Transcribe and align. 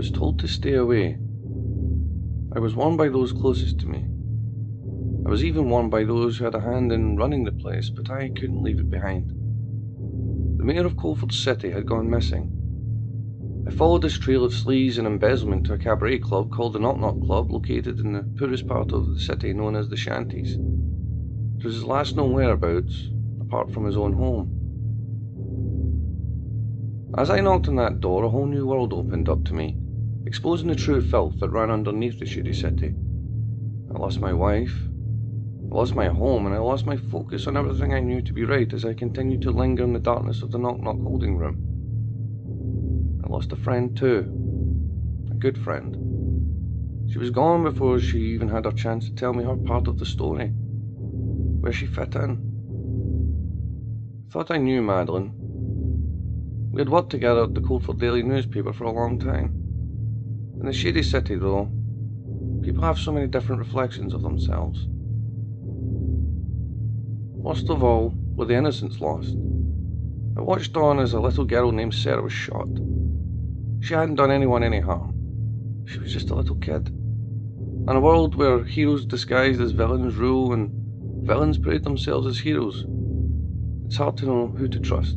was 0.00 0.10
told 0.10 0.38
to 0.38 0.48
stay 0.48 0.76
away. 0.76 1.18
I 2.56 2.58
was 2.58 2.74
warned 2.74 2.96
by 2.96 3.10
those 3.10 3.34
closest 3.34 3.80
to 3.80 3.86
me. 3.86 4.06
I 5.26 5.28
was 5.28 5.44
even 5.44 5.68
warned 5.68 5.90
by 5.90 6.04
those 6.04 6.38
who 6.38 6.44
had 6.44 6.54
a 6.54 6.60
hand 6.60 6.90
in 6.90 7.18
running 7.18 7.44
the 7.44 7.52
place, 7.52 7.90
but 7.90 8.08
I 8.08 8.30
couldn't 8.30 8.62
leave 8.62 8.80
it 8.80 8.88
behind. 8.88 9.28
The 10.56 10.64
mayor 10.64 10.86
of 10.86 10.96
Coldford 10.96 11.32
City 11.32 11.70
had 11.70 11.84
gone 11.84 12.08
missing. 12.08 12.50
I 13.66 13.70
followed 13.72 14.04
his 14.04 14.18
trail 14.18 14.42
of 14.42 14.54
sleaze 14.54 14.96
and 14.96 15.06
embezzlement 15.06 15.66
to 15.66 15.74
a 15.74 15.78
cabaret 15.78 16.20
club 16.20 16.50
called 16.50 16.72
the 16.72 16.78
Knock 16.78 16.98
Knock 16.98 17.20
Club, 17.26 17.50
located 17.50 18.00
in 18.00 18.14
the 18.14 18.22
poorest 18.38 18.66
part 18.66 18.92
of 18.92 19.06
the 19.06 19.20
city 19.20 19.52
known 19.52 19.76
as 19.76 19.90
the 19.90 19.98
Shanties. 19.98 20.54
It 21.58 21.62
was 21.62 21.74
his 21.74 21.84
last 21.84 22.16
known 22.16 22.32
whereabouts, 22.32 23.10
apart 23.42 23.70
from 23.70 23.84
his 23.84 23.98
own 23.98 24.14
home. 24.14 24.60
As 27.18 27.28
I 27.28 27.40
knocked 27.40 27.68
on 27.68 27.76
that 27.76 28.00
door, 28.00 28.24
a 28.24 28.30
whole 28.30 28.46
new 28.46 28.66
world 28.66 28.94
opened 28.94 29.28
up 29.28 29.44
to 29.44 29.52
me, 29.52 29.76
exposing 30.26 30.68
the 30.68 30.74
true 30.74 31.00
filth 31.00 31.40
that 31.40 31.50
ran 31.50 31.70
underneath 31.70 32.18
the 32.18 32.26
shady 32.26 32.52
city. 32.52 32.94
I 33.94 33.98
lost 33.98 34.20
my 34.20 34.32
wife, 34.32 34.76
I 35.70 35.74
lost 35.74 35.94
my 35.94 36.08
home, 36.08 36.46
and 36.46 36.54
I 36.54 36.58
lost 36.58 36.86
my 36.86 36.96
focus 36.96 37.46
on 37.46 37.56
everything 37.56 37.94
I 37.94 38.00
knew 38.00 38.22
to 38.22 38.32
be 38.32 38.44
right 38.44 38.72
as 38.72 38.84
I 38.84 38.94
continued 38.94 39.42
to 39.42 39.50
linger 39.50 39.84
in 39.84 39.92
the 39.92 39.98
darkness 39.98 40.42
of 40.42 40.50
the 40.50 40.58
Knock 40.58 40.80
Knock 40.80 41.00
holding 41.00 41.36
room. 41.36 43.20
I 43.24 43.28
lost 43.28 43.52
a 43.52 43.56
friend 43.56 43.96
too, 43.96 44.20
a 45.30 45.34
good 45.34 45.56
friend. 45.56 46.10
She 47.10 47.18
was 47.18 47.30
gone 47.30 47.64
before 47.64 47.98
she 47.98 48.18
even 48.18 48.48
had 48.48 48.64
her 48.64 48.72
chance 48.72 49.06
to 49.06 49.14
tell 49.14 49.32
me 49.32 49.44
her 49.44 49.56
part 49.56 49.88
of 49.88 49.98
the 49.98 50.06
story, 50.06 50.48
where 50.48 51.72
she 51.72 51.86
fit 51.86 52.14
in. 52.14 52.50
I 54.28 54.32
thought 54.32 54.50
I 54.50 54.58
knew 54.58 54.80
Madeline. 54.80 55.32
We 56.72 56.80
had 56.80 56.88
worked 56.88 57.10
together 57.10 57.44
at 57.44 57.54
the 57.54 57.60
Coldford 57.60 57.98
Daily 57.98 58.22
newspaper 58.22 58.72
for 58.72 58.84
a 58.84 58.92
long 58.92 59.18
time. 59.18 59.59
In 60.60 60.66
the 60.66 60.72
shady 60.74 61.02
city, 61.02 61.36
though, 61.36 61.70
people 62.62 62.84
have 62.84 62.98
so 62.98 63.12
many 63.12 63.26
different 63.26 63.60
reflections 63.60 64.12
of 64.12 64.20
themselves. 64.20 64.86
Worst 67.42 67.70
of 67.70 67.82
all 67.82 68.12
were 68.36 68.44
the 68.44 68.56
innocents 68.56 69.00
lost. 69.00 69.34
I 70.36 70.42
watched 70.42 70.76
on 70.76 70.98
as 70.98 71.14
a 71.14 71.20
little 71.20 71.46
girl 71.46 71.72
named 71.72 71.94
Sarah 71.94 72.22
was 72.22 72.34
shot. 72.34 72.68
She 73.80 73.94
hadn't 73.94 74.16
done 74.16 74.30
anyone 74.30 74.62
any 74.62 74.80
harm. 74.80 75.14
She 75.86 75.98
was 75.98 76.12
just 76.12 76.28
a 76.28 76.34
little 76.34 76.56
kid. 76.56 76.88
In 76.88 77.96
a 77.96 78.00
world 78.00 78.34
where 78.34 78.62
heroes 78.62 79.06
disguised 79.06 79.62
as 79.62 79.72
villains 79.72 80.16
rule 80.16 80.52
and 80.52 80.70
villains 81.26 81.56
parade 81.56 81.84
themselves 81.84 82.26
as 82.26 82.38
heroes, 82.38 82.84
it's 83.86 83.96
hard 83.96 84.18
to 84.18 84.26
know 84.26 84.48
who 84.48 84.68
to 84.68 84.78
trust. 84.78 85.16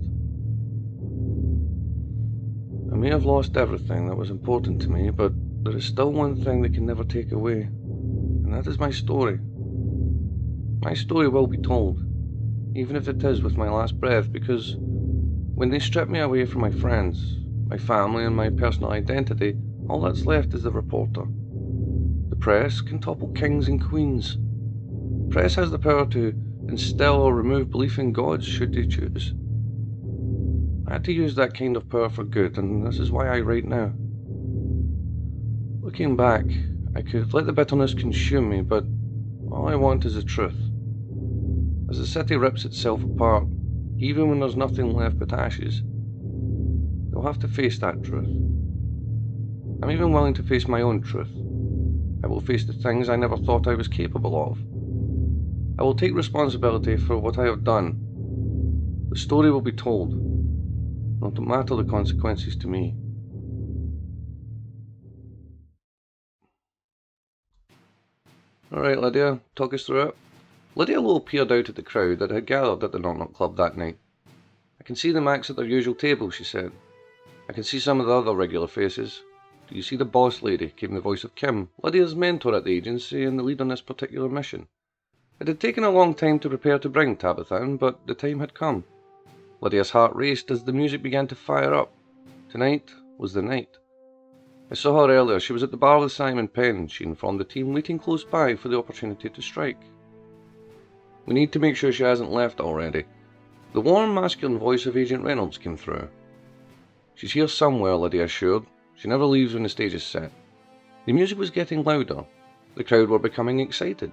May 3.03 3.09
have 3.09 3.25
lost 3.25 3.57
everything 3.57 4.07
that 4.07 4.15
was 4.15 4.29
important 4.29 4.81
to 4.83 4.89
me, 4.89 5.09
but 5.09 5.33
there 5.65 5.75
is 5.75 5.83
still 5.83 6.13
one 6.13 6.41
thing 6.41 6.61
that 6.61 6.73
can 6.73 6.85
never 6.85 7.03
take 7.03 7.33
away, 7.33 7.63
and 7.63 8.53
that 8.53 8.65
is 8.65 8.79
my 8.79 8.91
story. 8.91 9.39
My 10.81 10.93
story 10.93 11.27
will 11.27 11.47
be 11.47 11.57
told 11.57 11.99
even 12.77 12.95
if 12.95 13.09
it 13.09 13.21
is 13.21 13.41
with 13.41 13.57
my 13.57 13.69
last 13.69 13.99
breath, 13.99 14.31
because 14.31 14.77
when 14.77 15.69
they 15.69 15.79
strip 15.79 16.07
me 16.07 16.19
away 16.19 16.45
from 16.45 16.61
my 16.61 16.71
friends, 16.71 17.39
my 17.67 17.77
family, 17.77 18.23
and 18.23 18.37
my 18.37 18.49
personal 18.49 18.91
identity, 18.91 19.57
all 19.89 19.99
that's 19.99 20.25
left 20.25 20.53
is 20.53 20.63
the 20.63 20.71
reporter. 20.71 21.25
The 22.29 22.37
press 22.37 22.79
can 22.79 22.99
topple 22.99 23.33
kings 23.33 23.67
and 23.67 23.83
queens. 23.83 24.37
Press 25.29 25.55
has 25.55 25.71
the 25.71 25.77
power 25.77 26.05
to 26.05 26.33
instill 26.69 27.15
or 27.15 27.35
remove 27.35 27.69
belief 27.69 27.99
in 27.99 28.13
gods 28.13 28.45
should 28.45 28.73
they 28.73 28.87
choose. 28.87 29.33
I 30.93 30.97
had 30.97 31.05
to 31.05 31.11
use 31.11 31.33
that 31.33 31.57
kind 31.57 31.75
of 31.75 31.89
power 31.89 32.07
for 32.07 32.23
good, 32.23 32.59
and 32.59 32.85
this 32.85 32.99
is 32.99 33.11
why 33.11 33.27
I 33.27 33.39
write 33.39 33.65
now. 33.65 33.93
Looking 35.81 36.15
back, 36.15 36.45
I 36.95 37.01
could 37.01 37.33
let 37.33 37.47
the 37.47 37.51
bitterness 37.51 37.95
consume 37.95 38.47
me, 38.47 38.61
but 38.61 38.85
all 39.49 39.67
I 39.67 39.73
want 39.73 40.05
is 40.05 40.13
the 40.13 40.21
truth. 40.21 40.55
As 41.89 41.97
the 41.97 42.05
city 42.05 42.35
rips 42.35 42.63
itself 42.63 43.03
apart, 43.03 43.47
even 43.97 44.29
when 44.29 44.39
there's 44.39 44.55
nothing 44.55 44.93
left 44.93 45.17
but 45.17 45.33
ashes, 45.33 45.81
they'll 47.09 47.23
have 47.23 47.39
to 47.39 47.47
face 47.47 47.79
that 47.79 48.03
truth. 48.03 48.29
I'm 49.81 49.89
even 49.89 50.13
willing 50.13 50.35
to 50.35 50.43
face 50.43 50.67
my 50.67 50.83
own 50.83 51.01
truth. 51.01 51.33
I 52.23 52.27
will 52.27 52.39
face 52.39 52.65
the 52.65 52.73
things 52.73 53.09
I 53.09 53.15
never 53.15 53.37
thought 53.37 53.67
I 53.67 53.73
was 53.73 53.87
capable 53.87 54.39
of. 54.39 54.59
I 55.79 55.81
will 55.81 55.95
take 55.95 56.13
responsibility 56.13 56.97
for 56.97 57.17
what 57.17 57.39
I 57.39 57.45
have 57.45 57.63
done. 57.63 59.07
The 59.09 59.17
story 59.17 59.49
will 59.49 59.61
be 59.61 59.71
told, 59.71 60.32
no 61.31 61.41
matter 61.41 61.75
the 61.75 61.83
consequences 61.83 62.55
to 62.57 62.67
me. 62.67 62.95
Alright, 68.73 68.99
Lydia, 68.99 69.39
talk 69.55 69.73
us 69.73 69.83
through 69.85 70.01
it. 70.01 70.15
Lydia 70.75 70.99
Lowe 70.99 71.19
peered 71.19 71.51
out 71.51 71.69
at 71.69 71.75
the 71.75 71.83
crowd 71.83 72.17
that 72.19 72.31
had 72.31 72.47
gathered 72.47 72.83
at 72.83 72.91
the 72.91 72.97
Knock 72.97 73.17
Knock 73.17 73.33
Club 73.33 73.55
that 73.57 73.77
night. 73.77 73.97
I 74.79 74.83
can 74.83 74.95
see 74.95 75.11
the 75.11 75.21
Macs 75.21 75.49
at 75.49 75.55
their 75.55 75.65
usual 75.65 75.93
table, 75.93 76.31
she 76.31 76.43
said. 76.43 76.71
I 77.47 77.53
can 77.53 77.63
see 77.63 77.79
some 77.79 77.99
of 77.99 78.07
the 78.07 78.13
other 78.13 78.33
regular 78.33 78.67
faces. 78.67 79.21
Do 79.69 79.75
you 79.75 79.83
see 79.83 79.95
the 79.95 80.05
boss 80.05 80.41
lady? 80.41 80.69
came 80.69 80.93
the 80.93 80.99
voice 80.99 81.23
of 81.23 81.35
Kim, 81.35 81.69
Lydia's 81.81 82.15
mentor 82.15 82.55
at 82.55 82.63
the 82.63 82.75
agency 82.75 83.23
and 83.23 83.37
the 83.37 83.43
lead 83.43 83.61
on 83.61 83.67
this 83.67 83.81
particular 83.81 84.27
mission. 84.27 84.67
It 85.39 85.47
had 85.47 85.59
taken 85.59 85.83
a 85.83 85.89
long 85.89 86.15
time 86.15 86.39
to 86.39 86.49
prepare 86.49 86.79
to 86.79 86.89
bring 86.89 87.15
Tabitha 87.15 87.55
in, 87.61 87.77
but 87.77 88.07
the 88.07 88.15
time 88.15 88.39
had 88.39 88.53
come. 88.53 88.85
Lydia's 89.63 89.91
heart 89.91 90.13
raced 90.13 90.51
as 90.51 90.65
the 90.65 90.73
music 90.73 91.01
began 91.01 91.25
to 91.25 91.35
fire 91.35 91.73
up. 91.73 91.93
Tonight 92.49 92.91
was 93.17 93.31
the 93.31 93.41
night. 93.41 93.77
I 94.69 94.73
saw 94.73 95.07
her 95.07 95.13
earlier. 95.13 95.39
She 95.39 95.53
was 95.53 95.63
at 95.63 95.71
the 95.71 95.77
bar 95.77 96.01
with 96.01 96.11
Simon 96.11 96.49
Penn, 96.49 96.89
she 96.89 97.05
informed 97.05 97.39
the 97.39 97.45
team, 97.45 97.71
waiting 97.71 97.97
close 97.97 98.25
by 98.25 98.57
for 98.57 98.67
the 98.67 98.77
opportunity 98.77 99.29
to 99.29 99.41
strike. 99.41 99.79
We 101.25 101.33
need 101.33 101.53
to 101.53 101.59
make 101.59 101.77
sure 101.77 101.93
she 101.93 102.03
hasn't 102.03 102.29
left 102.29 102.59
already. 102.59 103.05
The 103.71 103.79
warm, 103.79 104.13
masculine 104.13 104.59
voice 104.59 104.85
of 104.85 104.97
Agent 104.97 105.23
Reynolds 105.23 105.57
came 105.57 105.77
through. 105.77 106.09
She's 107.15 107.31
here 107.31 107.47
somewhere, 107.47 107.95
Lydia 107.95 108.25
assured. 108.25 108.65
She 108.95 109.07
never 109.07 109.23
leaves 109.23 109.53
when 109.53 109.63
the 109.63 109.69
stage 109.69 109.93
is 109.93 110.03
set. 110.03 110.33
The 111.05 111.13
music 111.13 111.37
was 111.37 111.51
getting 111.51 111.85
louder. 111.85 112.25
The 112.75 112.83
crowd 112.83 113.07
were 113.07 113.17
becoming 113.17 113.61
excited. 113.61 114.11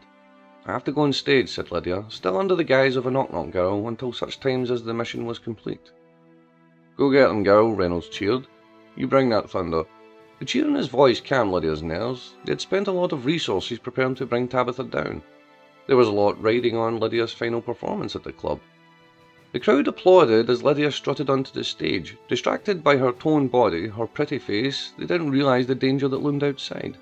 I 0.66 0.72
have 0.72 0.84
to 0.84 0.93
go 0.93 1.03
on 1.03 1.12
stage, 1.12 1.48
said 1.48 1.71
Lydia, 1.71 2.04
still 2.09 2.37
under 2.37 2.54
the 2.54 2.65
guise 2.65 2.97
of 2.97 3.06
a 3.06 3.10
knock-knock 3.10 3.50
girl 3.50 3.88
until 3.88 4.12
such 4.12 4.41
times 4.41 4.71
as 4.71 4.84
the 4.84 4.94
mission 4.94 5.26
was 5.26 5.38
complete. 5.38 5.91
Go 6.97 7.10
get 7.10 7.28
them, 7.28 7.43
girl, 7.43 7.75
Reynolds 7.75 8.09
cheered. 8.09 8.47
You 8.94 9.06
bring 9.06 9.31
that 9.31 9.48
thunder. 9.48 9.84
The 10.38 10.44
cheer 10.44 10.66
in 10.66 10.75
his 10.75 10.88
voice 10.88 11.21
calmed 11.21 11.53
Lydia's 11.53 11.82
nerves. 11.82 12.34
They 12.44 12.53
had 12.53 12.60
spent 12.60 12.88
a 12.88 12.93
lot 12.93 13.12
of 13.12 13.25
resources 13.25 13.78
preparing 13.78 14.15
to 14.16 14.26
bring 14.26 14.48
Tabitha 14.48 14.84
down. 14.84 15.22
There 15.87 15.97
was 15.97 16.09
a 16.09 16.12
lot 16.12 16.41
riding 16.43 16.77
on 16.77 17.00
Lydia's 17.00 17.32
final 17.32 17.60
performance 17.62 18.15
at 18.15 18.22
the 18.22 18.32
club. 18.32 18.60
The 19.53 19.60
crowd 19.60 19.88
applauded 19.88 20.48
as 20.48 20.62
Lydia 20.62 20.92
strutted 20.92 21.28
onto 21.28 21.53
the 21.53 21.65
stage. 21.65 22.16
Distracted 22.28 22.84
by 22.84 22.98
her 22.98 23.12
toned 23.12 23.50
body, 23.50 23.88
her 23.88 24.06
pretty 24.06 24.38
face, 24.38 24.92
they 24.97 25.06
didn't 25.06 25.31
realise 25.31 25.66
the 25.66 25.75
danger 25.75 26.06
that 26.06 26.22
loomed 26.22 26.44
outside. 26.44 26.97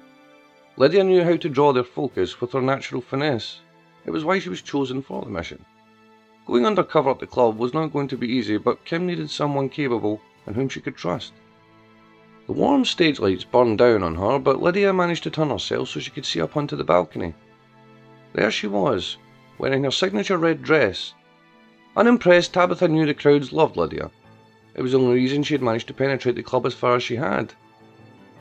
Lydia 0.78 1.02
knew 1.02 1.24
how 1.24 1.36
to 1.36 1.48
draw 1.48 1.72
their 1.72 1.82
focus 1.82 2.40
with 2.40 2.52
her 2.52 2.62
natural 2.62 3.02
finesse. 3.02 3.58
It 4.06 4.12
was 4.12 4.24
why 4.24 4.38
she 4.38 4.48
was 4.48 4.62
chosen 4.62 5.02
for 5.02 5.22
the 5.22 5.28
mission. 5.28 5.64
Going 6.46 6.64
undercover 6.64 7.10
at 7.10 7.18
the 7.18 7.26
club 7.26 7.58
was 7.58 7.74
not 7.74 7.92
going 7.92 8.06
to 8.06 8.16
be 8.16 8.28
easy, 8.28 8.58
but 8.58 8.84
Kim 8.84 9.04
needed 9.04 9.28
someone 9.28 9.70
capable 9.70 10.20
and 10.46 10.54
whom 10.54 10.68
she 10.68 10.80
could 10.80 10.96
trust. 10.96 11.32
The 12.46 12.52
warm 12.52 12.84
stage 12.84 13.18
lights 13.18 13.42
burned 13.42 13.78
down 13.78 14.04
on 14.04 14.14
her, 14.14 14.38
but 14.38 14.62
Lydia 14.62 14.92
managed 14.92 15.24
to 15.24 15.30
turn 15.30 15.50
herself 15.50 15.88
so 15.88 15.98
she 15.98 16.12
could 16.12 16.24
see 16.24 16.40
up 16.40 16.56
onto 16.56 16.76
the 16.76 16.84
balcony. 16.84 17.34
There 18.34 18.52
she 18.52 18.68
was, 18.68 19.16
wearing 19.58 19.82
her 19.82 19.90
signature 19.90 20.38
red 20.38 20.62
dress. 20.62 21.12
Unimpressed, 21.96 22.54
Tabitha 22.54 22.86
knew 22.86 23.04
the 23.04 23.14
crowds 23.14 23.52
loved 23.52 23.76
Lydia. 23.76 24.12
It 24.76 24.82
was 24.82 24.92
the 24.92 25.00
only 25.00 25.16
reason 25.16 25.42
she 25.42 25.54
had 25.54 25.62
managed 25.62 25.88
to 25.88 25.94
penetrate 25.94 26.36
the 26.36 26.42
club 26.44 26.66
as 26.66 26.74
far 26.74 26.94
as 26.94 27.02
she 27.02 27.16
had. 27.16 27.52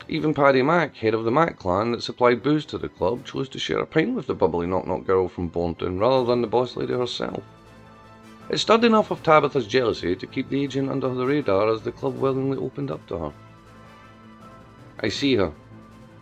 Even 0.06 0.32
Paddy 0.32 0.62
Mac, 0.62 0.96
head 0.96 1.14
of 1.14 1.24
the 1.24 1.30
Mac 1.30 1.58
clan 1.58 1.92
that 1.92 2.02
supplied 2.02 2.42
booze 2.42 2.64
to 2.66 2.78
the 2.78 2.88
club, 2.88 3.24
chose 3.24 3.48
to 3.48 3.58
share 3.58 3.80
a 3.80 3.86
pint 3.86 4.14
with 4.14 4.26
the 4.26 4.34
bubbly 4.34 4.66
knock-knock 4.66 5.04
girl 5.04 5.28
from 5.28 5.48
Bournemouth 5.48 6.00
rather 6.00 6.24
than 6.24 6.40
the 6.40 6.46
boss 6.46 6.76
lady 6.76 6.92
herself. 6.92 7.42
It 8.48 8.58
stirred 8.58 8.84
enough 8.84 9.10
of 9.10 9.22
Tabitha's 9.22 9.66
jealousy 9.66 10.16
to 10.16 10.26
keep 10.26 10.48
the 10.48 10.62
agent 10.62 10.88
under 10.88 11.12
the 11.12 11.26
radar 11.26 11.70
as 11.70 11.82
the 11.82 11.92
club 11.92 12.16
willingly 12.16 12.56
opened 12.56 12.90
up 12.90 13.06
to 13.08 13.18
her. 13.18 13.32
I 15.00 15.08
see 15.08 15.36
her, 15.36 15.52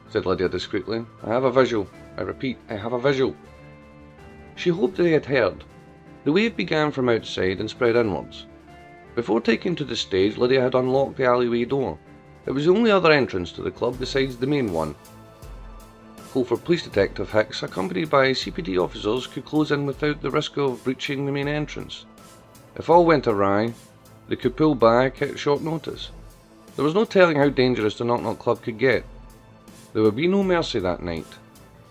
said 0.08 0.26
Lydia 0.26 0.48
discreetly. 0.48 1.06
I 1.22 1.28
have 1.28 1.44
a 1.44 1.52
visual. 1.52 1.88
I 2.16 2.22
repeat, 2.22 2.58
I 2.68 2.74
have 2.74 2.92
a 2.92 2.98
visual. 2.98 3.36
She 4.56 4.70
hoped 4.70 4.96
they 4.96 5.12
had 5.12 5.26
heard. 5.26 5.62
The 6.24 6.32
wave 6.32 6.56
began 6.56 6.90
from 6.90 7.08
outside 7.08 7.60
and 7.60 7.70
spread 7.70 7.94
inwards. 7.94 8.46
Before 9.14 9.40
taking 9.40 9.76
to 9.76 9.84
the 9.84 9.96
stage, 9.96 10.36
Lydia 10.36 10.60
had 10.60 10.74
unlocked 10.74 11.16
the 11.16 11.26
alleyway 11.26 11.64
door. 11.64 11.98
It 12.46 12.52
was 12.52 12.64
the 12.64 12.72
only 12.72 12.90
other 12.90 13.10
entrance 13.10 13.50
to 13.52 13.62
the 13.62 13.70
club 13.70 13.98
besides 13.98 14.36
the 14.36 14.46
main 14.46 14.72
one. 14.72 14.94
Coldford 16.32 16.64
Police 16.64 16.84
Detective 16.84 17.32
Hicks, 17.32 17.62
accompanied 17.62 18.10
by 18.10 18.30
CPD 18.30 18.78
officers, 18.82 19.26
could 19.26 19.44
close 19.44 19.72
in 19.72 19.86
without 19.86 20.22
the 20.22 20.30
risk 20.30 20.56
of 20.56 20.84
breaching 20.84 21.26
the 21.26 21.32
main 21.32 21.48
entrance. 21.48 22.04
If 22.76 22.90
all 22.90 23.04
went 23.04 23.26
awry, 23.26 23.72
they 24.28 24.36
could 24.36 24.56
pull 24.56 24.74
back 24.74 25.22
at 25.22 25.38
short 25.38 25.62
notice. 25.62 26.10
There 26.76 26.84
was 26.84 26.94
no 26.94 27.04
telling 27.04 27.38
how 27.38 27.48
dangerous 27.48 27.96
the 27.96 28.04
Knock 28.04 28.22
Knock 28.22 28.38
Club 28.38 28.62
could 28.62 28.78
get. 28.78 29.04
There 29.92 30.02
would 30.02 30.14
be 30.14 30.28
no 30.28 30.42
mercy 30.42 30.78
that 30.78 31.02
night. 31.02 31.26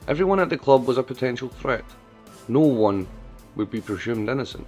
Everyone 0.08 0.40
at 0.40 0.50
the 0.50 0.58
club 0.58 0.86
was 0.86 1.00
a 1.00 1.04
potential 1.04 1.50
threat. 1.50 1.86
No 2.48 2.60
one 2.60 3.08
would 3.56 3.72
be 3.72 3.82
presumed 3.82 4.30
innocent. 4.30 4.68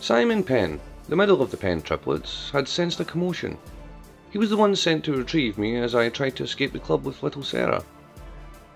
Simon 0.00 0.44
Penn, 0.44 0.80
the 1.08 1.16
middle 1.16 1.42
of 1.42 1.50
the 1.50 1.56
Penn 1.56 1.82
triplets, 1.82 2.50
had 2.52 2.68
sensed 2.68 3.00
a 3.00 3.04
commotion. 3.04 3.58
He 4.30 4.38
was 4.38 4.50
the 4.50 4.56
one 4.56 4.76
sent 4.76 5.04
to 5.04 5.16
retrieve 5.16 5.58
me 5.58 5.76
as 5.76 5.94
I 5.94 6.08
tried 6.08 6.36
to 6.36 6.44
escape 6.44 6.72
the 6.72 6.78
club 6.78 7.04
with 7.04 7.22
little 7.22 7.42
Sarah. 7.42 7.82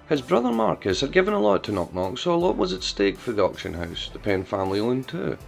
His 0.08 0.20
brother 0.20 0.50
Marcus 0.50 1.00
had 1.00 1.12
given 1.12 1.32
a 1.32 1.40
lot 1.40 1.62
to 1.64 1.72
Knock 1.72 1.94
Knock, 1.94 2.18
so 2.18 2.34
a 2.34 2.36
lot 2.36 2.56
was 2.56 2.72
at 2.72 2.82
stake 2.82 3.18
for 3.18 3.32
the 3.32 3.44
auction 3.44 3.74
house 3.74 4.10
the 4.12 4.18
Penn 4.18 4.44
family 4.44 4.80
owned 4.80 5.08
too. 5.08 5.38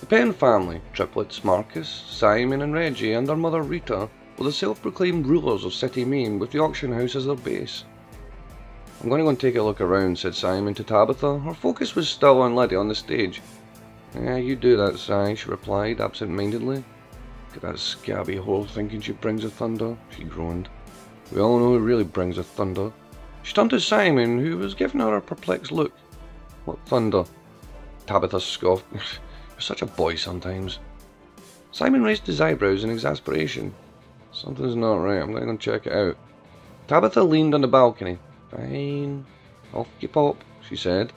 The 0.00 0.06
Penn 0.06 0.32
family, 0.32 0.80
triplets 0.92 1.42
Marcus, 1.42 1.88
Simon, 2.08 2.62
and 2.62 2.72
Reggie, 2.72 3.12
and 3.12 3.26
their 3.26 3.36
mother 3.36 3.62
Rita, 3.62 4.08
were 4.38 4.44
the 4.44 4.52
self 4.52 4.80
proclaimed 4.80 5.26
rulers 5.26 5.64
of 5.64 5.74
City 5.74 6.04
Main 6.04 6.38
with 6.38 6.52
the 6.52 6.60
auction 6.60 6.92
house 6.92 7.16
as 7.16 7.26
their 7.26 7.34
base. 7.34 7.84
I'm 9.02 9.08
going 9.08 9.18
to 9.18 9.24
go 9.24 9.30
and 9.30 9.40
take 9.40 9.56
a 9.56 9.62
look 9.62 9.80
around, 9.80 10.18
said 10.18 10.34
Simon 10.34 10.74
to 10.74 10.84
Tabitha. 10.84 11.40
Her 11.40 11.54
focus 11.54 11.94
was 11.94 12.08
still 12.08 12.40
on 12.40 12.54
Lydia 12.54 12.78
on 12.78 12.88
the 12.88 12.94
stage. 12.94 13.42
Yeah, 14.14 14.36
you 14.36 14.56
do 14.56 14.76
that, 14.76 14.98
Si, 14.98 15.34
she 15.34 15.50
replied 15.50 16.00
absent 16.00 16.30
mindedly. 16.30 16.84
Look 17.56 17.64
at 17.64 17.72
that 17.72 17.78
scabby 17.78 18.36
hole 18.36 18.66
thinking 18.66 19.00
she 19.00 19.12
brings 19.12 19.42
a 19.42 19.48
thunder, 19.48 19.96
she 20.14 20.24
groaned. 20.24 20.68
We 21.32 21.40
all 21.40 21.58
know 21.58 21.70
who 21.70 21.78
really 21.78 22.04
brings 22.04 22.36
a 22.36 22.44
thunder. 22.44 22.92
She 23.44 23.54
turned 23.54 23.70
to 23.70 23.80
Simon, 23.80 24.38
who 24.38 24.58
was 24.58 24.74
giving 24.74 25.00
her 25.00 25.16
a 25.16 25.22
perplexed 25.22 25.72
look. 25.72 25.92
What 26.66 26.78
thunder? 26.84 27.24
Tabitha 28.06 28.42
scoffed. 28.42 28.84
You're 28.92 29.60
such 29.60 29.80
a 29.80 29.86
boy 29.86 30.16
sometimes. 30.16 30.80
Simon 31.72 32.02
raised 32.02 32.26
his 32.26 32.42
eyebrows 32.42 32.84
in 32.84 32.90
exasperation. 32.90 33.74
Something's 34.32 34.76
not 34.76 34.96
right. 34.96 35.22
I'm 35.22 35.32
going 35.32 35.46
to 35.46 35.56
check 35.56 35.86
it 35.86 35.94
out. 35.94 36.18
Tabitha 36.88 37.22
leaned 37.22 37.54
on 37.54 37.62
the 37.62 37.68
balcony. 37.68 38.18
Fine. 38.50 39.24
Off 39.72 39.88
you 40.00 40.08
pop, 40.08 40.44
she 40.68 40.76
said. 40.76 41.10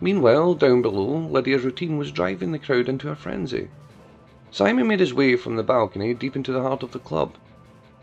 Meanwhile, 0.00 0.54
down 0.54 0.80
below, 0.80 1.26
Lydia's 1.26 1.64
routine 1.64 1.98
was 1.98 2.12
driving 2.12 2.52
the 2.52 2.60
crowd 2.60 2.88
into 2.88 3.10
a 3.10 3.16
frenzy. 3.16 3.68
Simon 4.52 4.86
made 4.86 5.00
his 5.00 5.14
way 5.14 5.34
from 5.34 5.56
the 5.56 5.62
balcony 5.62 6.12
deep 6.12 6.36
into 6.36 6.52
the 6.52 6.60
heart 6.60 6.82
of 6.82 6.92
the 6.92 6.98
club. 6.98 7.36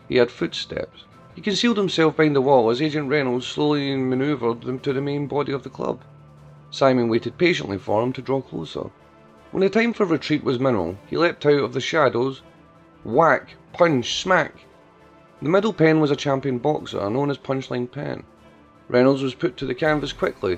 He 0.08 0.16
had 0.16 0.32
footsteps. 0.32 1.04
He 1.36 1.42
concealed 1.42 1.78
himself 1.78 2.18
behind 2.18 2.36
the 2.36 2.42
wall 2.42 2.72
as 2.72 2.82
Agent 2.82 3.08
Reynolds 3.08 3.46
slowly 3.46 3.96
manoeuvred 3.96 4.64
them 4.64 4.80
to 4.80 4.92
the 4.92 5.00
main 5.00 5.28
body 5.28 5.52
of 5.52 5.62
the 5.62 5.70
club. 5.70 6.02
Simon 6.72 7.08
waited 7.08 7.38
patiently 7.38 7.78
for 7.78 8.02
him 8.02 8.12
to 8.14 8.22
draw 8.24 8.42
closer. 8.42 8.90
When 9.52 9.62
the 9.62 9.70
time 9.70 9.94
for 9.94 10.08
retreat 10.08 10.44
was 10.44 10.60
minimal, 10.60 10.98
he 11.08 11.18
leapt 11.18 11.46
out 11.46 11.64
of 11.64 11.74
the 11.74 11.80
shadows. 11.80 12.42
Whack! 13.04 13.54
Punch! 13.72 14.20
Smack! 14.20 14.56
The 15.44 15.50
middle 15.50 15.72
Penn 15.72 16.00
was 16.00 16.10
a 16.10 16.16
champion 16.16 16.58
boxer 16.58 17.12
known 17.12 17.30
as 17.30 17.38
Punchline 17.38 17.92
Penn. 17.92 18.24
Reynolds 18.88 19.22
was 19.22 19.36
put 19.36 19.56
to 19.58 19.68
the 19.68 19.76
canvas 19.76 20.14
quickly. 20.14 20.58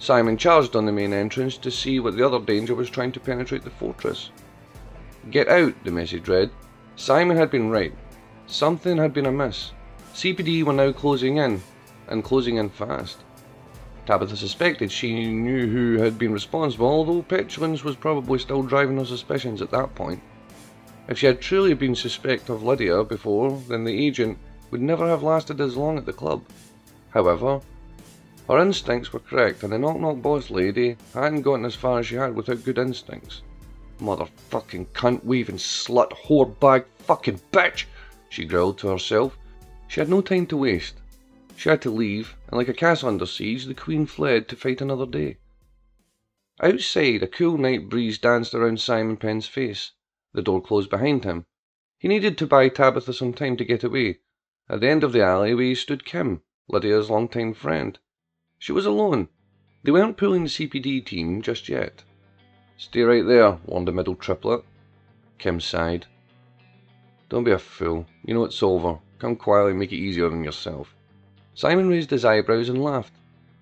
Simon 0.00 0.36
charged 0.36 0.74
on 0.74 0.84
the 0.84 0.90
main 0.90 1.12
entrance 1.12 1.56
to 1.58 1.70
see 1.70 2.00
what 2.00 2.16
the 2.16 2.26
other 2.26 2.40
danger 2.40 2.74
was 2.74 2.90
trying 2.90 3.12
to 3.12 3.20
penetrate 3.20 3.62
the 3.62 3.70
fortress. 3.70 4.30
Get 5.30 5.48
out, 5.48 5.74
the 5.84 5.90
message 5.90 6.28
read. 6.28 6.50
Simon 6.96 7.36
had 7.36 7.50
been 7.50 7.70
right. 7.70 7.92
Something 8.46 8.96
had 8.96 9.12
been 9.12 9.26
amiss. 9.26 9.72
CPD 10.14 10.64
were 10.64 10.72
now 10.72 10.92
closing 10.92 11.36
in, 11.36 11.62
and 12.08 12.24
closing 12.24 12.56
in 12.56 12.70
fast. 12.70 13.18
Tabitha 14.06 14.36
suspected 14.36 14.90
she 14.90 15.26
knew 15.26 15.66
who 15.66 16.02
had 16.02 16.18
been 16.18 16.32
responsible, 16.32 16.86
although 16.86 17.22
petulance 17.22 17.84
was 17.84 17.94
probably 17.94 18.38
still 18.38 18.62
driving 18.62 18.96
her 18.96 19.04
suspicions 19.04 19.60
at 19.60 19.70
that 19.70 19.94
point. 19.94 20.22
If 21.08 21.18
she 21.18 21.26
had 21.26 21.40
truly 21.40 21.74
been 21.74 21.94
suspect 21.94 22.48
of 22.48 22.62
Lydia 22.62 23.04
before, 23.04 23.60
then 23.68 23.84
the 23.84 24.06
agent 24.06 24.38
would 24.70 24.80
never 24.80 25.06
have 25.06 25.22
lasted 25.22 25.60
as 25.60 25.76
long 25.76 25.98
at 25.98 26.06
the 26.06 26.12
club. 26.12 26.42
However, 27.10 27.60
her 28.48 28.58
instincts 28.58 29.12
were 29.12 29.20
correct, 29.20 29.62
and 29.62 29.72
the 29.72 29.78
knock 29.78 29.98
knock 30.00 30.22
boss 30.22 30.48
lady 30.48 30.96
hadn't 31.12 31.42
gotten 31.42 31.66
as 31.66 31.74
far 31.74 31.98
as 31.98 32.06
she 32.06 32.14
had 32.14 32.34
without 32.34 32.64
good 32.64 32.78
instincts. 32.78 33.42
Motherfucking 34.00 34.86
cunt 34.92 35.24
weaving 35.24 35.56
slut 35.56 36.10
whore 36.12 36.58
bag 36.60 36.84
fucking 36.98 37.40
bitch, 37.52 37.84
she 38.28 38.44
growled 38.44 38.78
to 38.78 38.88
herself. 38.88 39.36
She 39.88 40.00
had 40.00 40.08
no 40.08 40.20
time 40.20 40.46
to 40.46 40.56
waste. 40.56 40.94
She 41.56 41.68
had 41.68 41.82
to 41.82 41.90
leave, 41.90 42.36
and 42.46 42.56
like 42.56 42.68
a 42.68 42.74
castle 42.74 43.08
under 43.08 43.26
siege, 43.26 43.64
the 43.64 43.74
Queen 43.74 44.06
fled 44.06 44.48
to 44.48 44.56
fight 44.56 44.80
another 44.80 45.06
day. 45.06 45.38
Outside, 46.60 47.22
a 47.22 47.26
cool 47.26 47.58
night 47.58 47.88
breeze 47.88 48.18
danced 48.18 48.54
around 48.54 48.80
Simon 48.80 49.16
Penn's 49.16 49.46
face. 49.46 49.92
The 50.32 50.42
door 50.42 50.62
closed 50.62 50.90
behind 50.90 51.24
him. 51.24 51.46
He 51.98 52.06
needed 52.06 52.38
to 52.38 52.46
buy 52.46 52.68
Tabitha 52.68 53.12
some 53.12 53.32
time 53.32 53.56
to 53.56 53.64
get 53.64 53.82
away. 53.82 54.20
At 54.68 54.80
the 54.80 54.88
end 54.88 55.02
of 55.02 55.12
the 55.12 55.22
alleyway 55.22 55.74
stood 55.74 56.04
Kim, 56.04 56.42
Lydia's 56.68 57.10
long-time 57.10 57.54
friend. 57.54 57.98
She 58.58 58.72
was 58.72 58.86
alone. 58.86 59.28
They 59.82 59.90
weren't 59.90 60.16
pulling 60.16 60.44
the 60.44 60.50
CPD 60.50 61.06
team 61.06 61.42
just 61.42 61.68
yet. 61.68 62.04
Stay 62.80 63.02
right 63.02 63.26
there, 63.26 63.58
warned 63.66 63.88
the 63.88 63.92
middle 63.92 64.14
triplet. 64.14 64.62
Kim 65.36 65.60
sighed. 65.60 66.06
Don't 67.28 67.42
be 67.42 67.50
a 67.50 67.58
fool. 67.58 68.06
You 68.24 68.34
know 68.34 68.44
it's 68.44 68.62
over. 68.62 69.00
Come 69.18 69.34
quietly 69.34 69.72
and 69.72 69.80
make 69.80 69.90
it 69.90 69.96
easier 69.96 70.30
on 70.30 70.44
yourself. 70.44 70.94
Simon 71.54 71.88
raised 71.88 72.10
his 72.10 72.24
eyebrows 72.24 72.68
and 72.68 72.80
laughed. 72.80 73.12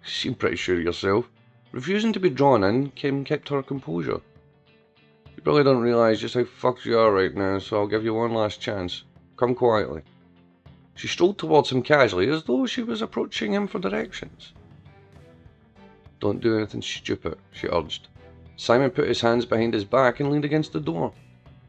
You 0.04 0.10
seem 0.10 0.34
pretty 0.34 0.56
sure 0.56 0.76
of 0.76 0.82
yourself. 0.82 1.30
Refusing 1.72 2.12
to 2.12 2.20
be 2.20 2.28
drawn 2.28 2.62
in, 2.62 2.90
Kim 2.90 3.24
kept 3.24 3.48
her 3.48 3.62
composure. 3.62 4.20
You 5.34 5.42
probably 5.42 5.64
don't 5.64 5.80
realise 5.80 6.20
just 6.20 6.34
how 6.34 6.44
fucked 6.44 6.84
you 6.84 6.98
are 6.98 7.10
right 7.10 7.34
now, 7.34 7.58
so 7.58 7.78
I'll 7.78 7.86
give 7.86 8.04
you 8.04 8.12
one 8.12 8.34
last 8.34 8.60
chance. 8.60 9.04
Come 9.38 9.54
quietly. 9.54 10.02
She 10.94 11.08
strolled 11.08 11.38
towards 11.38 11.72
him 11.72 11.82
casually, 11.82 12.28
as 12.28 12.44
though 12.44 12.66
she 12.66 12.82
was 12.82 13.00
approaching 13.00 13.54
him 13.54 13.66
for 13.66 13.78
directions. 13.78 14.52
Don't 16.20 16.42
do 16.42 16.54
anything 16.58 16.82
stupid, 16.82 17.38
she 17.52 17.66
urged. 17.68 18.08
Simon 18.56 18.90
put 18.90 19.08
his 19.08 19.20
hands 19.20 19.44
behind 19.44 19.74
his 19.74 19.84
back 19.84 20.18
and 20.18 20.30
leaned 20.30 20.44
against 20.44 20.72
the 20.72 20.80
door. 20.80 21.12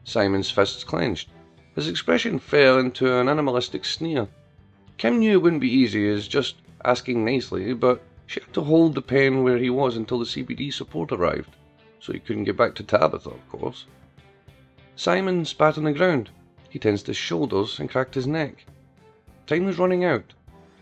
Simon's 0.04 0.50
fists 0.50 0.84
clenched. 0.84 1.28
His 1.74 1.86
expression 1.86 2.38
fell 2.38 2.78
into 2.78 3.14
an 3.18 3.28
animalistic 3.28 3.84
sneer. 3.84 4.26
Kim 4.96 5.18
knew 5.18 5.32
it 5.32 5.42
wouldn't 5.42 5.60
be 5.60 5.72
easy 5.72 6.08
as 6.08 6.26
just 6.26 6.56
asking 6.84 7.24
nicely, 7.24 7.74
but 7.74 8.02
she 8.26 8.40
had 8.40 8.52
to 8.54 8.62
hold 8.62 8.94
the 8.94 9.02
Penn 9.02 9.42
where 9.42 9.58
he 9.58 9.70
was 9.70 9.96
until 9.96 10.18
the 10.18 10.24
CPD 10.24 10.72
support 10.72 11.12
arrived, 11.12 11.56
so 12.00 12.12
he 12.12 12.18
couldn't 12.18 12.44
get 12.44 12.56
back 12.56 12.74
to 12.74 12.82
Tabitha, 12.82 13.30
of 13.30 13.48
course. 13.48 13.86
Simon 14.96 15.44
spat 15.44 15.78
on 15.78 15.84
the 15.84 15.92
ground. 15.92 16.30
He 16.68 16.78
tensed 16.78 17.06
his 17.06 17.16
shoulders 17.16 17.78
and 17.78 17.88
cracked 17.88 18.14
his 18.14 18.26
neck. 18.26 18.64
Time 19.46 19.64
was 19.64 19.78
running 19.78 20.04
out. 20.04 20.34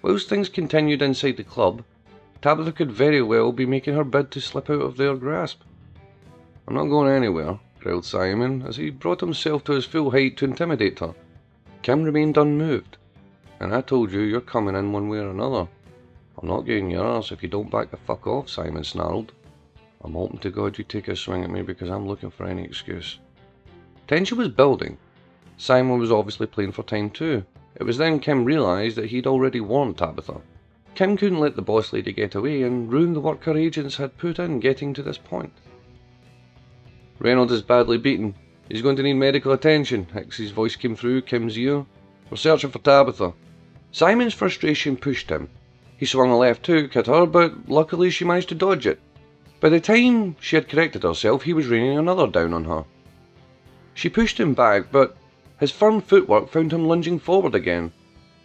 Whilst 0.03 0.29
things 0.29 0.49
continued 0.49 1.03
inside 1.03 1.37
the 1.37 1.45
club, 1.45 1.85
Tabitha 2.41 2.73
could 2.73 2.91
very 2.91 3.23
well 3.23 3.53
be 3.53 3.67
making 3.67 3.95
her 3.95 4.05
bid 4.05 4.31
to 4.31 4.41
slip 4.41 4.71
out 4.71 4.83
of 4.83 4.97
their 4.97 5.15
grasp. 5.15 5.63
I'm 6.69 6.75
not 6.75 6.87
going 6.87 7.13
anywhere, 7.13 7.61
growled 7.79 8.05
Simon, 8.05 8.63
as 8.67 8.77
he 8.77 8.91
brought 8.91 9.21
himself 9.21 9.63
to 9.65 9.73
his 9.73 9.85
full 9.85 10.11
height 10.11 10.37
to 10.39 10.45
intimidate 10.47 10.99
her. 10.99 11.15
Kim 11.83 12.03
remained 12.03 12.37
unmoved. 12.37 12.97
And 13.61 13.73
I 13.73 13.81
told 13.81 14.11
you 14.11 14.21
you're 14.21 14.41
coming 14.41 14.75
in 14.75 14.93
one 14.93 15.09
way 15.09 15.19
or 15.19 15.31
another. 15.31 15.69
I'm 16.37 16.49
not 16.49 16.67
getting 16.67 16.91
yours 16.91 17.31
if 17.31 17.43
you 17.43 17.49
don't 17.49 17.71
back 17.71 17.91
the 17.91 17.97
fuck 17.97 18.27
off, 18.27 18.49
Simon 18.49 18.83
snarled. 18.83 19.33
I'm 20.03 20.15
hoping 20.15 20.39
to 20.41 20.51
God 20.51 20.77
you 20.77 20.85
take 20.85 21.07
a 21.07 21.15
swing 21.15 21.45
at 21.45 21.51
me 21.51 21.63
because 21.63 21.89
I'm 21.89 22.09
looking 22.09 22.31
for 22.31 22.47
any 22.47 22.65
excuse. 22.65 23.19
Tension 24.09 24.37
was 24.37 24.49
building. 24.49 24.99
Simon 25.57 25.99
was 25.99 26.11
obviously 26.11 26.47
playing 26.47 26.73
for 26.73 26.83
time 26.83 27.11
too. 27.11 27.45
It 27.77 27.85
was 27.85 27.97
then 27.97 28.19
Kim 28.19 28.45
realised 28.45 28.97
that 28.97 29.11
he'd 29.11 29.27
already 29.27 29.61
warned 29.61 29.99
Tabitha. 29.99 30.41
Kim 30.97 31.17
couldn't 31.17 31.41
let 31.41 31.57
the 31.57 31.63
boss 31.63 31.93
lady 31.93 32.13
get 32.13 32.35
away 32.35 32.63
and 32.63 32.93
ruin 32.93 33.13
the 33.13 33.21
work 33.21 33.45
her 33.45 33.57
agents 33.57 33.97
had 33.97 34.19
put 34.19 34.39
in 34.39 34.61
getting 34.61 34.93
to 34.95 35.03
this 35.03 35.19
point. 35.19 35.53
Reynolds 37.19 37.53
is 37.53 37.63
badly 37.63 37.99
beaten. 37.99 38.35
He's 38.69 38.83
going 38.83 38.97
to 38.97 39.03
need 39.03 39.15
medical 39.15 39.53
attention, 39.53 40.07
Hicks's 40.13 40.51
voice 40.51 40.77
came 40.77 40.97
through 40.97 41.23
Kim's 41.23 41.57
ear. 41.59 41.87
We're 42.31 42.37
searching 42.37 42.71
for 42.71 42.79
Tabitha. 42.81 43.33
Simon's 43.93 44.35
frustration 44.35 44.97
pushed 44.97 45.31
him. 45.31 45.49
He 45.97 46.05
swung 46.05 46.31
a 46.31 46.37
left 46.37 46.67
hook 46.67 46.97
at 46.97 47.07
her, 47.07 47.25
but 47.25 47.69
luckily 47.69 48.11
she 48.11 48.25
managed 48.25 48.51
to 48.51 48.55
dodge 48.55 48.87
it. 48.87 49.01
By 49.61 49.71
the 49.71 49.81
time 49.81 50.37
she 50.41 50.57
had 50.57 50.69
corrected 50.69 51.05
herself, 51.05 51.45
he 51.45 51.55
was 51.55 51.69
raining 51.69 51.97
another 51.97 52.27
down 52.27 52.53
on 52.53 52.65
her. 52.65 52.85
She 53.95 54.11
pushed 54.11 54.39
him 54.39 54.53
back, 54.53 54.93
but 54.93 55.17
his 55.59 55.71
firm 55.71 56.03
footwork 56.03 56.51
found 56.51 56.73
him 56.73 56.87
lunging 56.87 57.19
forward 57.19 57.55
again, 57.55 57.93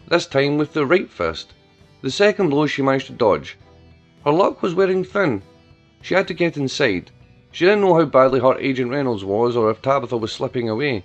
this 0.08 0.26
time 0.26 0.58
with 0.58 0.72
the 0.72 0.86
right 0.86 1.10
fist. 1.10 1.54
The 2.02 2.10
second 2.10 2.50
blow 2.50 2.68
she 2.68 2.82
managed 2.82 3.08
to 3.08 3.14
dodge. 3.14 3.58
Her 4.24 4.32
luck 4.32 4.62
was 4.62 4.74
wearing 4.74 5.04
thin. 5.04 5.42
She 6.02 6.14
had 6.14 6.28
to 6.30 6.34
get 6.34 6.56
inside. 6.56 7.12
She 7.52 7.66
didn't 7.66 7.82
know 7.82 7.96
how 7.96 8.06
badly 8.06 8.40
hurt 8.40 8.62
Agent 8.62 8.92
Reynolds 8.92 9.26
was 9.26 9.58
or 9.58 9.70
if 9.70 9.82
Tabitha 9.82 10.16
was 10.16 10.32
slipping 10.32 10.70
away. 10.70 11.04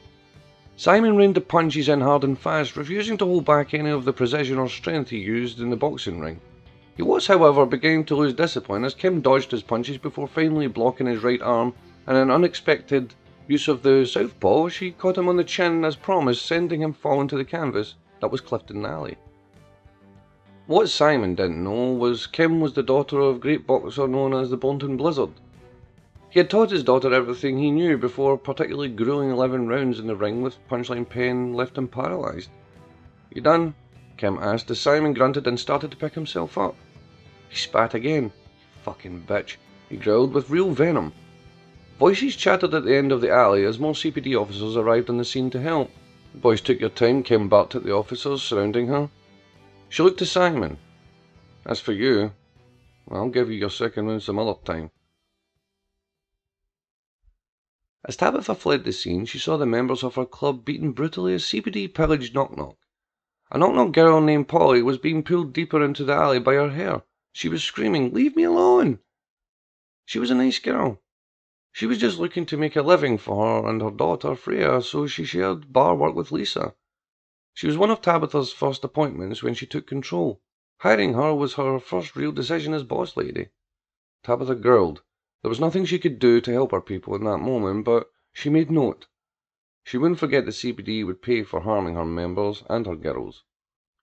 Simon 0.76 1.16
reined 1.16 1.34
the 1.34 1.40
punches 1.40 1.88
in 1.88 2.00
hard 2.00 2.22
and 2.22 2.38
fast, 2.38 2.76
refusing 2.76 3.16
to 3.18 3.24
hold 3.24 3.44
back 3.44 3.74
any 3.74 3.90
of 3.90 4.04
the 4.04 4.12
precision 4.12 4.58
or 4.58 4.68
strength 4.68 5.10
he 5.10 5.18
used 5.18 5.58
in 5.58 5.70
the 5.70 5.76
boxing 5.76 6.20
ring. 6.20 6.40
He 6.96 7.02
was, 7.02 7.26
however, 7.26 7.66
beginning 7.66 8.04
to 8.06 8.16
lose 8.16 8.32
discipline 8.32 8.84
as 8.84 8.94
Kim 8.94 9.20
dodged 9.20 9.50
his 9.50 9.62
punches 9.62 9.98
before 9.98 10.28
finally 10.28 10.66
blocking 10.66 11.06
his 11.06 11.22
right 11.22 11.42
arm 11.42 11.74
in 12.06 12.14
an 12.14 12.30
unexpected 12.30 13.14
use 13.48 13.68
of 13.68 13.82
the 13.82 14.06
southpaw, 14.06 14.68
she 14.68 14.92
caught 14.92 15.18
him 15.18 15.28
on 15.28 15.36
the 15.36 15.44
chin 15.44 15.84
as 15.84 15.96
promised, 15.96 16.46
sending 16.46 16.80
him 16.82 16.92
falling 16.92 17.28
to 17.28 17.36
the 17.36 17.44
canvas 17.44 17.94
that 18.20 18.30
was 18.30 18.40
Clifton 18.40 18.84
Alley. 18.86 19.16
What 20.66 20.88
Simon 20.88 21.34
didn't 21.34 21.62
know 21.62 21.92
was 21.92 22.26
Kim 22.26 22.60
was 22.60 22.72
the 22.72 22.82
daughter 22.82 23.20
of 23.20 23.36
a 23.36 23.38
great 23.38 23.66
boxer 23.66 24.08
known 24.08 24.34
as 24.34 24.50
the 24.50 24.56
Bolton 24.56 24.96
Blizzard. 24.96 25.30
He 26.36 26.40
had 26.40 26.50
taught 26.50 26.68
his 26.70 26.84
daughter 26.84 27.14
everything 27.14 27.56
he 27.56 27.70
knew 27.70 27.96
before 27.96 28.36
particularly 28.36 28.90
grueling 28.90 29.30
11 29.30 29.68
rounds 29.68 29.98
in 29.98 30.06
the 30.06 30.14
ring 30.14 30.42
with 30.42 30.58
punchline 30.68 31.08
pain 31.08 31.54
left 31.54 31.78
him 31.78 31.88
paralysed. 31.88 32.50
You 33.32 33.40
done? 33.40 33.74
Kim 34.18 34.36
asked 34.38 34.70
as 34.70 34.78
Simon 34.78 35.14
grunted 35.14 35.46
and 35.46 35.58
started 35.58 35.90
to 35.92 35.96
pick 35.96 36.12
himself 36.12 36.58
up. 36.58 36.76
He 37.48 37.56
spat 37.56 37.94
again. 37.94 38.32
Fucking 38.84 39.24
bitch, 39.26 39.56
he 39.88 39.96
growled 39.96 40.34
with 40.34 40.50
real 40.50 40.72
venom. 40.72 41.14
Voices 41.98 42.36
chattered 42.36 42.74
at 42.74 42.84
the 42.84 42.94
end 42.94 43.12
of 43.12 43.22
the 43.22 43.32
alley 43.32 43.64
as 43.64 43.78
more 43.78 43.94
CPD 43.94 44.38
officers 44.38 44.76
arrived 44.76 45.08
on 45.08 45.16
the 45.16 45.24
scene 45.24 45.48
to 45.48 45.62
help. 45.62 45.90
The 46.34 46.40
boys 46.40 46.60
took 46.60 46.80
your 46.80 46.90
time, 46.90 47.22
Kim 47.22 47.48
barked 47.48 47.76
at 47.76 47.82
the 47.82 47.94
officers 47.94 48.42
surrounding 48.42 48.88
her. 48.88 49.08
She 49.88 50.02
looked 50.02 50.18
to 50.18 50.26
Simon. 50.26 50.76
As 51.64 51.80
for 51.80 51.94
you, 51.94 52.32
I'll 53.10 53.30
give 53.30 53.50
you 53.50 53.56
your 53.56 53.70
second 53.70 54.08
round 54.08 54.22
some 54.22 54.38
other 54.38 54.58
time. 54.66 54.90
As 58.04 58.14
Tabitha 58.16 58.54
fled 58.54 58.84
the 58.84 58.92
scene, 58.92 59.24
she 59.24 59.38
saw 59.38 59.56
the 59.56 59.64
members 59.64 60.04
of 60.04 60.16
her 60.16 60.26
club 60.26 60.66
beaten 60.66 60.92
brutally 60.92 61.32
as 61.32 61.44
CPD 61.44 61.94
pillaged 61.94 62.34
Knock 62.34 62.54
Knock. 62.54 62.76
A 63.50 63.56
Knock 63.56 63.74
Knock 63.74 63.92
girl 63.92 64.20
named 64.20 64.48
Polly 64.48 64.82
was 64.82 64.98
being 64.98 65.22
pulled 65.22 65.54
deeper 65.54 65.82
into 65.82 66.04
the 66.04 66.12
alley 66.12 66.38
by 66.38 66.54
her 66.56 66.68
hair. 66.68 67.04
She 67.32 67.48
was 67.48 67.64
screaming, 67.64 68.12
Leave 68.12 68.36
me 68.36 68.42
alone! 68.42 68.98
She 70.04 70.18
was 70.18 70.30
a 70.30 70.34
nice 70.34 70.58
girl. 70.58 71.02
She 71.72 71.86
was 71.86 71.96
just 71.96 72.18
looking 72.18 72.44
to 72.46 72.58
make 72.58 72.76
a 72.76 72.82
living 72.82 73.16
for 73.16 73.62
her 73.62 73.68
and 73.68 73.80
her 73.80 73.90
daughter 73.90 74.34
Freya, 74.34 74.82
so 74.82 75.06
she 75.06 75.24
shared 75.24 75.72
bar 75.72 75.94
work 75.94 76.14
with 76.14 76.32
Lisa. 76.32 76.74
She 77.54 77.66
was 77.66 77.78
one 77.78 77.90
of 77.90 78.02
Tabitha's 78.02 78.52
first 78.52 78.84
appointments 78.84 79.42
when 79.42 79.54
she 79.54 79.66
took 79.66 79.86
control. 79.86 80.42
Hiring 80.80 81.14
her 81.14 81.34
was 81.34 81.54
her 81.54 81.78
first 81.78 82.14
real 82.14 82.32
decision 82.32 82.74
as 82.74 82.82
boss 82.82 83.16
lady. 83.16 83.48
Tabitha 84.22 84.54
growled. 84.54 85.02
There 85.42 85.50
was 85.50 85.60
nothing 85.60 85.84
she 85.84 85.98
could 85.98 86.18
do 86.18 86.40
to 86.40 86.52
help 86.52 86.70
her 86.72 86.80
people 86.80 87.14
in 87.14 87.24
that 87.24 87.38
moment, 87.38 87.84
but 87.84 88.10
she 88.32 88.48
made 88.48 88.70
note. 88.70 89.06
She 89.84 89.98
wouldn't 89.98 90.18
forget 90.18 90.44
the 90.46 90.50
CPD 90.50 91.04
would 91.04 91.20
pay 91.20 91.42
for 91.42 91.60
harming 91.60 91.94
her 91.94 92.04
members 92.04 92.64
and 92.68 92.86
her 92.86 92.96
girls. 92.96 93.44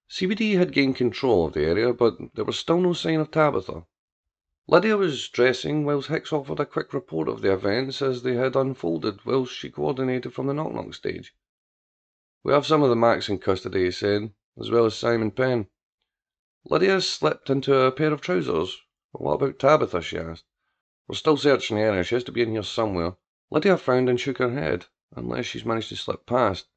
CPD 0.10 0.58
had 0.58 0.72
gained 0.72 0.96
control 0.96 1.48
of 1.48 1.54
the 1.54 1.66
area, 1.66 1.92
but 1.92 2.18
there 2.36 2.46
was 2.46 2.60
still 2.60 2.80
no 2.80 2.94
sign 2.94 3.20
of 3.20 3.32
Tabitha. 3.32 3.86
Lydia 4.68 4.96
was 4.96 5.28
dressing 5.28 5.84
whilst 5.84 6.08
Hicks 6.08 6.32
offered 6.32 6.60
a 6.60 6.66
quick 6.66 6.94
report 6.94 7.28
of 7.28 7.42
the 7.42 7.52
events 7.52 8.02
as 8.02 8.22
they 8.22 8.36
had 8.36 8.56
unfolded 8.56 9.25
whilst 9.25 9.54
she 9.54 9.70
coordinated 9.72 10.34
from 10.34 10.48
the 10.48 10.54
knock 10.54 10.72
knock 10.72 10.94
stage. 10.94 11.36
We 12.44 12.54
have 12.54 12.66
some 12.66 12.84
of 12.84 12.90
the 12.90 12.96
Macs 12.96 13.28
in 13.28 13.40
custody, 13.40 13.86
he 13.86 13.92
said, 13.92 14.34
as 14.60 14.70
well 14.70 14.86
as 14.86 14.94
Simon 14.96 15.32
Penn. 15.32 15.68
Lydia 16.63 17.02
slipped 17.02 17.50
into 17.50 17.75
a 17.75 17.92
pair 17.92 18.13
of 18.13 18.22
trousers. 18.22 18.80
What 19.12 19.34
about 19.34 19.60
Tabitha? 19.60 20.02
she 20.02 20.18
asked. 20.18 20.46
We're 21.08 21.16
still 21.16 21.38
searching 21.38 21.78
the 21.78 21.84
area. 21.84 22.04
She 22.04 22.16
has 22.16 22.24
to 22.26 22.32
be 22.32 22.42
in 22.42 22.52
here 22.52 22.64
somewhere. 22.64 23.16
Lydia 23.52 23.78
frowned 23.78 24.10
and 24.10 24.20
shook 24.20 24.38
her 24.38 24.52
head, 24.52 24.86
unless 25.16 25.46
she's 25.46 25.66
managed 25.66 25.90
to 25.90 25.96
slip 25.96 26.26
past. 26.26 26.68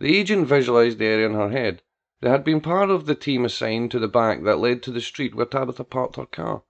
The 0.00 0.16
agent 0.16 0.46
visualized 0.46 0.98
the 0.98 1.06
area 1.06 1.26
in 1.26 1.34
her 1.34 1.50
head. 1.50 1.82
They 2.20 2.30
had 2.30 2.44
been 2.44 2.60
part 2.60 2.90
of 2.90 3.06
the 3.06 3.14
team 3.14 3.44
assigned 3.44 3.90
to 3.92 3.98
the 3.98 4.08
back 4.08 4.42
that 4.44 4.58
led 4.58 4.82
to 4.82 4.90
the 4.90 5.00
street 5.00 5.34
where 5.34 5.46
Tabitha 5.46 5.84
parked 5.84 6.16
her 6.16 6.26
car. 6.26 6.62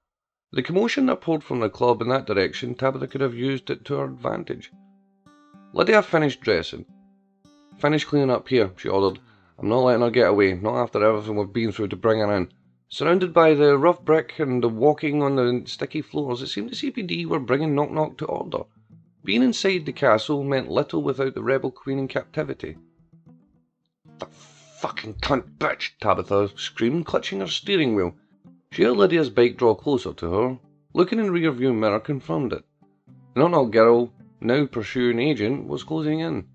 The 0.53 0.63
commotion 0.63 1.07
that 1.07 1.21
poured 1.21 1.45
from 1.45 1.61
the 1.61 1.71
club 1.71 2.03
in 2.03 2.09
that 2.09 2.27
direction, 2.27 2.75
Tabitha 2.75 3.07
could 3.07 3.21
have 3.21 3.35
used 3.35 3.71
it 3.71 3.85
to 3.87 3.95
her 3.97 4.05
advantage. 4.05 4.73
Lydia 5.73 6.03
finished 6.03 6.41
dressing. 6.41 6.87
Finish 7.79 8.05
cleaning 8.05 8.31
up 8.31 8.49
here, 8.49 8.73
she 8.77 8.89
ordered. 8.89 9.21
I'm 9.59 9.69
not 9.69 9.81
letting 9.81 10.03
her 10.03 10.11
get 10.11 10.29
away, 10.29 10.55
not 10.55 10.77
after 10.77 11.05
everything 11.05 11.37
we've 11.37 11.53
been 11.53 11.73
through 11.73 11.89
to 11.89 11.97
bring 11.97 12.21
her 12.21 12.33
in. 12.35 12.53
Surrounded 12.91 13.35
by 13.35 13.53
the 13.53 13.77
rough 13.77 14.03
brick 14.03 14.39
and 14.39 14.63
the 14.63 14.69
walking 14.69 15.23
on 15.23 15.37
the 15.37 15.63
sticky 15.67 16.01
floors, 16.01 16.41
it 16.41 16.47
seemed 16.47 16.71
the 16.71 16.75
CPD 16.75 17.27
were 17.27 17.39
bringing 17.39 17.75
Knock 17.75 17.91
Knock 17.91 18.17
to 18.17 18.25
order. 18.25 18.65
Being 19.23 19.43
inside 19.43 19.85
the 19.85 19.93
castle 19.93 20.43
meant 20.43 20.71
little 20.71 21.03
without 21.03 21.35
the 21.35 21.43
rebel 21.43 21.71
queen 21.71 21.99
in 21.99 22.09
captivity. 22.09 22.79
The 24.19 24.25
fucking 24.25 25.17
cunt 25.17 25.59
bitch, 25.59 25.99
Tabitha 26.01 26.51
screamed, 26.57 27.05
clutching 27.05 27.41
her 27.41 27.47
steering 27.47 27.95
wheel. 27.95 28.15
She 28.73 28.85
heard 28.85 28.97
Lydia's 28.97 29.29
bike 29.29 29.59
draw 29.59 29.75
closer 29.75 30.15
to 30.15 30.33
her. 30.33 30.59
Looking 30.95 31.19
in 31.19 31.31
rear 31.31 31.53
view 31.53 31.75
mirror 31.75 32.01
confirmed 32.01 32.55
it. 32.55 32.65
The 33.35 33.41
knock 33.41 33.51
knock 33.51 33.71
girl, 33.71 34.15
now 34.41 34.65
pursuing 34.65 35.19
agent, 35.19 35.69
was 35.69 35.85
closing 35.85 36.21
in. 36.21 36.49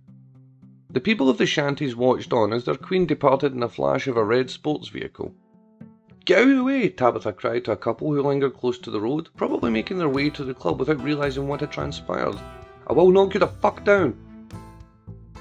The 0.89 0.99
people 0.99 1.29
of 1.29 1.37
the 1.37 1.45
shanties 1.45 1.95
watched 1.95 2.33
on 2.33 2.53
as 2.53 2.65
their 2.65 2.75
queen 2.75 3.05
departed 3.05 3.53
in 3.53 3.61
a 3.61 3.69
flash 3.69 4.07
of 4.07 4.17
a 4.17 4.25
red 4.25 4.49
sports 4.49 4.87
vehicle. 4.87 5.35
Get 6.25 6.39
out 6.39 6.47
of 6.47 6.55
the 6.55 6.63
way, 6.63 6.87
Tabitha 6.87 7.33
cried 7.33 7.65
to 7.65 7.73
a 7.73 7.75
couple 7.75 8.07
who 8.07 8.21
lingered 8.21 8.53
close 8.53 8.77
to 8.79 8.89
the 8.89 9.01
road, 9.01 9.27
probably 9.35 9.69
making 9.69 9.97
their 9.97 10.07
way 10.07 10.29
to 10.29 10.45
the 10.45 10.53
club 10.53 10.79
without 10.79 11.03
realising 11.03 11.49
what 11.49 11.59
had 11.59 11.71
transpired. 11.73 12.39
I 12.87 12.93
will 12.93 13.11
knock 13.11 13.33
you 13.33 13.41
the 13.41 13.47
fuck 13.47 13.83
down. 13.83 14.15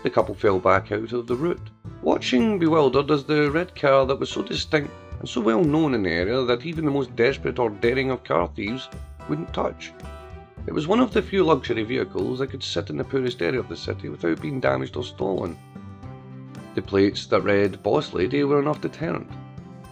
The 0.03 0.11
couple 0.11 0.35
fell 0.35 0.59
back 0.59 0.91
out 0.91 1.13
of 1.13 1.29
the 1.29 1.37
route, 1.37 1.71
watching 2.03 2.59
bewildered 2.59 3.13
as 3.13 3.23
the 3.23 3.49
red 3.53 3.77
car 3.77 4.05
that 4.07 4.19
was 4.19 4.31
so 4.31 4.43
distinct 4.43 4.93
and 5.21 5.29
so 5.29 5.41
well 5.41 5.63
known 5.63 5.95
in 5.95 6.03
the 6.03 6.11
area 6.11 6.43
that 6.43 6.67
even 6.67 6.85
the 6.85 6.91
most 6.91 7.15
desperate 7.15 7.61
or 7.61 7.71
daring 7.71 8.11
of 8.11 8.25
car 8.25 8.51
thieves 8.57 8.89
wouldn't 9.29 9.55
touch. 9.55 9.93
It 10.67 10.75
was 10.75 10.89
one 10.89 10.99
of 10.99 11.13
the 11.13 11.23
few 11.23 11.45
luxury 11.45 11.85
vehicles 11.85 12.41
that 12.41 12.49
could 12.49 12.65
sit 12.65 12.91
in 12.91 12.97
the 12.97 13.05
poorest 13.05 13.41
area 13.41 13.61
of 13.61 13.69
the 13.69 13.77
city 13.77 14.09
without 14.09 14.43
being 14.43 14.59
damaged 14.59 14.97
or 14.97 15.05
stolen. 15.05 15.57
The 16.75 16.83
plates 16.83 17.27
that 17.27 17.43
read 17.43 17.85
Boss 17.85 18.13
Lady 18.13 18.43
were 18.43 18.61
enough 18.61 18.81
deterrent. 18.81 19.31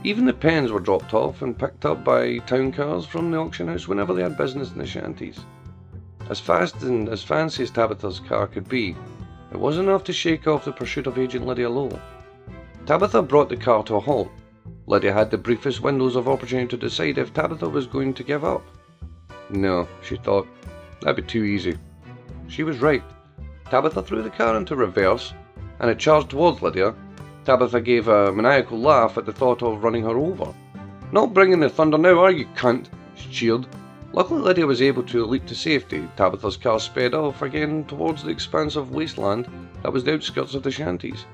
Even 0.02 0.24
the 0.24 0.32
Penns 0.32 0.72
were 0.72 0.80
dropped 0.80 1.12
off 1.12 1.42
and 1.42 1.58
picked 1.58 1.84
up 1.84 2.04
by 2.04 2.38
town 2.38 2.72
cars 2.72 3.04
from 3.04 3.30
the 3.30 3.38
auction 3.38 3.68
house 3.68 3.86
whenever 3.86 4.14
they 4.14 4.22
had 4.22 4.38
business 4.38 4.72
in 4.72 4.78
the 4.78 4.86
shanties. 4.86 5.40
As 6.28 6.40
fast 6.40 6.82
and 6.82 7.08
as 7.08 7.22
fancy 7.22 7.62
as 7.62 7.70
Tabitha's 7.70 8.20
car 8.20 8.46
could 8.46 8.68
be, 8.68 8.96
it 9.52 9.58
was 9.58 9.78
enough 9.78 10.04
to 10.04 10.12
shake 10.12 10.46
off 10.46 10.64
the 10.64 10.72
pursuit 10.72 11.06
of 11.06 11.18
Agent 11.18 11.46
Lydia 11.46 11.68
Lowe. 11.68 12.00
Tabitha 12.86 13.22
brought 13.22 13.48
the 13.48 13.56
car 13.56 13.82
to 13.84 13.96
a 13.96 14.00
halt 14.00 14.30
Lydia 14.90 15.12
had 15.12 15.30
the 15.30 15.38
briefest 15.38 15.82
windows 15.82 16.16
of 16.16 16.28
opportunity 16.28 16.66
to 16.66 16.76
decide 16.76 17.16
if 17.16 17.32
Tabitha 17.32 17.68
was 17.68 17.86
going 17.86 18.12
to 18.14 18.24
give 18.24 18.44
up. 18.44 18.62
No, 19.48 19.86
she 20.02 20.16
thought, 20.16 20.48
that'd 21.00 21.14
be 21.14 21.22
too 21.22 21.44
easy. 21.44 21.78
She 22.48 22.64
was 22.64 22.80
right. 22.80 23.04
Tabitha 23.70 24.02
threw 24.02 24.20
the 24.22 24.30
car 24.30 24.56
into 24.56 24.74
reverse, 24.74 25.32
and 25.78 25.88
it 25.88 26.00
charged 26.00 26.30
towards 26.30 26.60
Lydia. 26.60 26.94
Tabitha 27.50 27.80
gave 27.80 28.06
a 28.06 28.30
maniacal 28.30 28.78
laugh 28.78 29.18
at 29.18 29.26
the 29.26 29.32
thought 29.32 29.60
of 29.60 29.82
running 29.82 30.04
her 30.04 30.16
over. 30.16 30.54
Not 31.10 31.34
bringing 31.34 31.58
the 31.58 31.68
thunder 31.68 31.98
now, 31.98 32.20
are 32.20 32.30
you, 32.30 32.46
cunt? 32.54 32.86
She 33.16 33.28
cheered. 33.28 33.66
Luckily, 34.12 34.40
Lydia 34.40 34.68
was 34.68 34.80
able 34.80 35.02
to 35.02 35.26
leap 35.26 35.46
to 35.46 35.56
safety. 35.56 36.08
Tabitha's 36.16 36.56
car 36.56 36.78
sped 36.78 37.12
off 37.12 37.42
again 37.42 37.82
towards 37.86 38.22
the 38.22 38.30
expanse 38.30 38.76
of 38.76 38.92
wasteland 38.92 39.48
that 39.82 39.92
was 39.92 40.04
the 40.04 40.14
outskirts 40.14 40.54
of 40.54 40.62
the 40.62 40.70
shanties. 40.70 41.26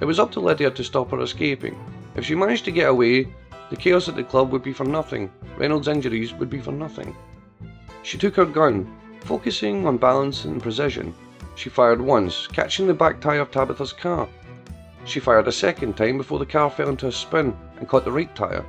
It 0.00 0.06
was 0.06 0.18
up 0.18 0.32
to 0.32 0.40
Lydia 0.40 0.72
to 0.72 0.82
stop 0.82 1.12
her 1.12 1.20
escaping, 1.20 1.78
if 2.16 2.24
she 2.24 2.34
managed 2.34 2.64
to 2.64 2.72
get 2.72 2.88
away, 2.88 3.28
the 3.70 3.76
chaos 3.76 4.08
at 4.08 4.16
the 4.16 4.24
club 4.24 4.50
would 4.50 4.64
be 4.64 4.72
for 4.72 4.82
nothing. 4.82 5.30
Reynolds' 5.56 5.86
injuries 5.86 6.34
would 6.34 6.50
be 6.50 6.58
for 6.58 6.72
nothing. 6.72 7.14
She 8.02 8.18
took 8.18 8.34
her 8.34 8.44
gun, 8.44 8.92
focusing 9.20 9.86
on 9.86 9.98
balance 9.98 10.46
and 10.46 10.60
precision. 10.60 11.14
She 11.54 11.70
fired 11.70 12.00
once, 12.00 12.48
catching 12.48 12.88
the 12.88 12.94
back 12.94 13.20
tyre 13.20 13.42
of 13.42 13.52
Tabitha's 13.52 13.92
car. 13.92 14.28
She 15.04 15.20
fired 15.20 15.48
a 15.48 15.52
second 15.52 15.96
time 15.96 16.18
before 16.18 16.38
the 16.38 16.46
car 16.46 16.70
fell 16.70 16.88
into 16.88 17.06
a 17.06 17.12
spin 17.12 17.56
and 17.76 17.88
caught 17.88 18.04
the 18.04 18.12
right 18.12 18.34
tyre. 18.34 18.64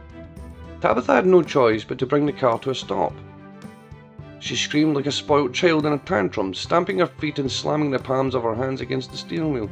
Tabitha 0.81 1.13
had 1.13 1.25
no 1.25 1.41
choice 1.41 1.83
but 1.83 1.97
to 1.99 2.05
bring 2.05 2.25
the 2.25 2.33
car 2.33 2.59
to 2.59 2.71
a 2.71 2.75
stop. 2.75 3.13
She 4.39 4.55
screamed 4.55 4.95
like 4.95 5.07
a 5.07 5.11
spoilt 5.11 5.53
child 5.53 5.85
in 5.85 5.93
a 5.93 5.97
tantrum, 5.97 6.53
stamping 6.53 6.99
her 6.99 7.07
feet 7.07 7.39
and 7.39 7.51
slamming 7.51 7.89
the 7.89 7.99
palms 7.99 8.35
of 8.35 8.43
her 8.43 8.53
hands 8.53 8.81
against 8.81 9.11
the 9.11 9.17
steering 9.17 9.53
wheel. 9.53 9.69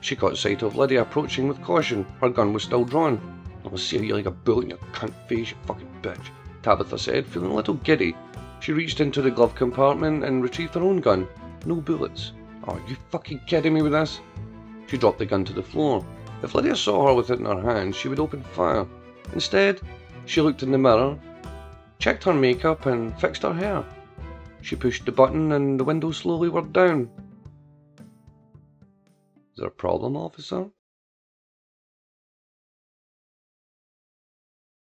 She 0.00 0.14
caught 0.14 0.36
sight 0.36 0.62
of 0.62 0.76
Lydia 0.76 1.02
approaching 1.02 1.48
with 1.48 1.62
caution. 1.62 2.06
Her 2.20 2.28
gun 2.28 2.52
was 2.52 2.62
still 2.62 2.84
drawn. 2.84 3.20
I'll 3.64 3.76
see 3.76 3.98
you 3.98 4.14
like 4.14 4.26
a 4.26 4.30
bullet 4.30 4.64
in 4.64 4.70
your 4.70 4.78
cunt 4.92 5.14
face, 5.28 5.50
you 5.50 5.56
fucking 5.66 5.88
bitch, 6.02 6.30
Tabitha 6.62 6.98
said, 6.98 7.26
feeling 7.26 7.50
a 7.50 7.54
little 7.54 7.74
giddy. 7.74 8.14
She 8.60 8.72
reached 8.72 9.00
into 9.00 9.22
the 9.22 9.30
glove 9.30 9.54
compartment 9.54 10.24
and 10.24 10.42
retrieved 10.42 10.74
her 10.74 10.82
own 10.82 11.00
gun. 11.00 11.26
No 11.66 11.76
bullets. 11.76 12.32
Are 12.64 12.80
you 12.86 12.96
fucking 13.10 13.40
kidding 13.46 13.74
me 13.74 13.82
with 13.82 13.92
this? 13.92 14.20
She 14.90 14.98
dropped 14.98 15.20
the 15.20 15.26
gun 15.26 15.44
to 15.44 15.52
the 15.52 15.62
floor. 15.62 16.04
If 16.42 16.52
Lydia 16.52 16.74
saw 16.74 17.06
her 17.06 17.14
with 17.14 17.30
it 17.30 17.38
in 17.38 17.44
her 17.44 17.62
hand, 17.62 17.94
she 17.94 18.08
would 18.08 18.18
open 18.18 18.42
fire. 18.42 18.88
Instead, 19.32 19.80
she 20.26 20.40
looked 20.40 20.64
in 20.64 20.72
the 20.72 20.78
mirror, 20.78 21.16
checked 22.00 22.24
her 22.24 22.34
makeup, 22.34 22.86
and 22.86 23.16
fixed 23.20 23.42
her 23.42 23.52
hair. 23.52 23.84
She 24.62 24.74
pushed 24.74 25.06
the 25.06 25.12
button 25.12 25.52
and 25.52 25.78
the 25.78 25.84
window 25.84 26.10
slowly 26.10 26.48
whirred 26.48 26.72
down. 26.72 27.08
Is 29.52 29.58
there 29.58 29.68
a 29.68 29.70
problem, 29.70 30.16
officer? 30.16 30.66